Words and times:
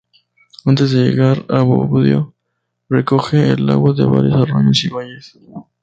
Antes 0.65 0.89
de 0.93 1.01
llegar 1.01 1.45
a 1.47 1.61
Bobbio 1.61 2.33
recoge 2.89 3.51
el 3.51 3.69
agua 3.69 3.93
de 3.93 4.03
varios 4.03 4.33
arroyos 4.49 4.83
y 4.83 4.89
valles. 4.89 5.37